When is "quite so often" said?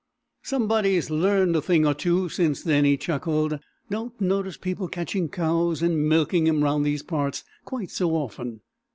7.65-8.61